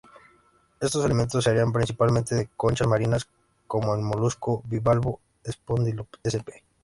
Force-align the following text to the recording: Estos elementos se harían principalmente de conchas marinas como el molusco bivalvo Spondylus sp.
Estos 0.79 1.05
elementos 1.05 1.43
se 1.43 1.51
harían 1.51 1.71
principalmente 1.71 2.33
de 2.33 2.49
conchas 2.57 2.87
marinas 2.87 3.27
como 3.67 3.93
el 3.93 4.01
molusco 4.01 4.63
bivalvo 4.65 5.19
Spondylus 5.47 6.07
sp. 6.25 6.49